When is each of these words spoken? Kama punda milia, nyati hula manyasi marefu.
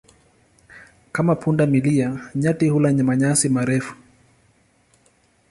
Kama 1.11 1.35
punda 1.35 1.65
milia, 1.67 2.29
nyati 2.35 2.69
hula 2.69 2.93
manyasi 2.93 3.49
marefu. 3.49 3.95